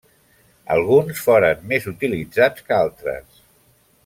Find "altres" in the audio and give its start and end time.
2.83-3.43